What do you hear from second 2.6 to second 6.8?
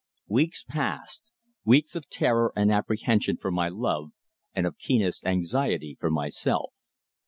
apprehension for my love, and of keenest anxiety for myself.